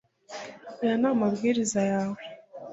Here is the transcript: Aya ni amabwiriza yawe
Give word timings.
Aya 0.81 0.95
ni 0.99 1.07
amabwiriza 1.11 1.81
yawe 1.91 2.21